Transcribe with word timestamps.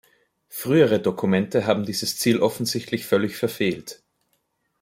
Frühere 0.49 0.99
Dokumente 0.99 1.67
haben 1.67 1.85
dieses 1.85 2.17
Ziel 2.17 2.39
offensichtlich 2.39 3.05
völlig 3.05 3.37
verfehlt. 3.37 4.01